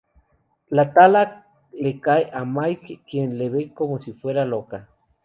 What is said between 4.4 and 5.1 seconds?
loca.